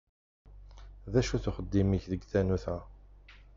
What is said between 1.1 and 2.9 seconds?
D acu-t uxeddim-ik deg tanut-a?